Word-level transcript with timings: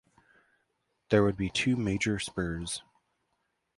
There 1.09 1.23
would 1.23 1.37
be 1.37 1.51
two 1.51 1.75
major 1.75 2.17
spurs. 2.17 2.81